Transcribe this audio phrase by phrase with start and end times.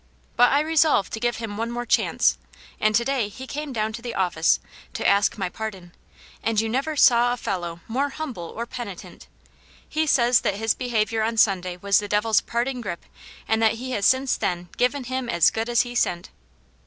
[0.35, 2.39] But I resolved to give him one more chance,
[2.79, 4.59] and to day he came down to the office,
[4.95, 5.93] to ask my pardon,
[6.41, 9.27] and you never saw a fellow more humble or penitent.
[9.87, 13.05] He says that his behaviour on Sunday was the devil's parting grip,
[13.47, 16.31] and that he has since then * given him as good as he sent.'"